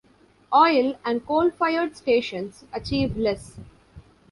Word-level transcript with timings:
Oil- 0.51 0.97
and 1.05 1.23
coal-fired 1.27 1.95
stations 1.95 2.63
achieve 2.73 3.15
less. 3.15 3.59